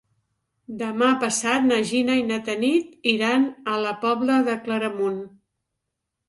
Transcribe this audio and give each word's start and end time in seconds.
Demà 0.77 1.09
passat 1.23 1.67
na 1.71 1.77
Gina 1.89 2.15
i 2.19 2.23
na 2.29 2.39
Tanit 2.47 3.05
iran 3.13 3.45
a 3.75 3.77
la 3.85 3.93
Pobla 4.07 4.41
de 4.49 4.57
Claramunt. 4.65 5.21